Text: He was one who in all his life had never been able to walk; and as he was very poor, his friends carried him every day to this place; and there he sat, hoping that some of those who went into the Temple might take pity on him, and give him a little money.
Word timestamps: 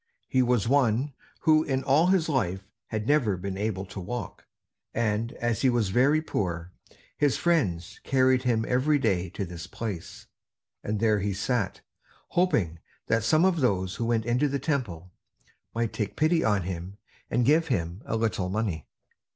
He 0.27 0.41
was 0.41 0.67
one 0.67 1.13
who 1.41 1.63
in 1.63 1.83
all 1.83 2.07
his 2.07 2.27
life 2.27 2.63
had 2.87 3.05
never 3.05 3.37
been 3.37 3.55
able 3.55 3.85
to 3.85 3.99
walk; 3.99 4.45
and 4.95 5.31
as 5.33 5.61
he 5.61 5.69
was 5.69 5.89
very 5.89 6.23
poor, 6.23 6.71
his 7.15 7.37
friends 7.37 7.99
carried 8.03 8.41
him 8.41 8.65
every 8.67 8.97
day 8.97 9.29
to 9.29 9.45
this 9.45 9.67
place; 9.67 10.25
and 10.83 10.99
there 10.99 11.19
he 11.19 11.33
sat, 11.35 11.81
hoping 12.29 12.79
that 13.09 13.23
some 13.23 13.45
of 13.45 13.57
those 13.61 13.97
who 13.97 14.05
went 14.05 14.25
into 14.25 14.47
the 14.47 14.57
Temple 14.57 15.11
might 15.75 15.93
take 15.93 16.15
pity 16.17 16.43
on 16.43 16.63
him, 16.63 16.97
and 17.29 17.45
give 17.45 17.67
him 17.67 18.01
a 18.05 18.15
little 18.17 18.49
money. 18.49 18.87